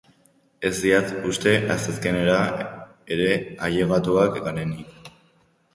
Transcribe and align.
Ez 0.69 0.71
diat 0.85 1.11
uste 1.31 1.53
asteazkenera 1.75 2.39
ere 3.17 3.29
ailegatuak 3.69 4.43
garenik. 4.49 5.13